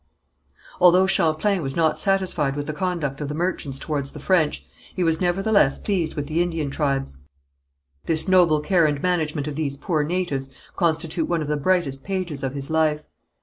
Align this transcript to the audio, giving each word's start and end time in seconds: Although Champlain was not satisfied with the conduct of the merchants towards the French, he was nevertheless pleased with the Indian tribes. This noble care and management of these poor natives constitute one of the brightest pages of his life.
Although 0.79 1.05
Champlain 1.05 1.61
was 1.61 1.75
not 1.75 1.99
satisfied 1.99 2.55
with 2.55 2.65
the 2.65 2.73
conduct 2.73 3.21
of 3.21 3.27
the 3.27 3.35
merchants 3.35 3.77
towards 3.77 4.13
the 4.13 4.19
French, 4.19 4.65
he 4.95 5.03
was 5.03 5.21
nevertheless 5.21 5.77
pleased 5.77 6.15
with 6.15 6.25
the 6.25 6.41
Indian 6.41 6.71
tribes. 6.71 7.17
This 8.07 8.27
noble 8.27 8.61
care 8.61 8.87
and 8.87 8.99
management 9.03 9.45
of 9.45 9.55
these 9.55 9.77
poor 9.77 10.03
natives 10.03 10.49
constitute 10.75 11.29
one 11.29 11.43
of 11.43 11.47
the 11.47 11.55
brightest 11.55 12.03
pages 12.03 12.41
of 12.41 12.55
his 12.55 12.71
life. 12.71 13.03